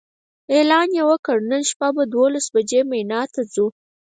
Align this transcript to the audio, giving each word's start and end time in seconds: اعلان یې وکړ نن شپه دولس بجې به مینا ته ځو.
اعلان 0.53 0.87
یې 0.97 1.03
وکړ 1.09 1.37
نن 1.51 1.61
شپه 1.69 1.87
دولس 2.15 2.45
بجې 2.53 2.81
به 2.83 2.87
مینا 2.89 3.21
ته 3.33 3.41
ځو. 3.53 3.65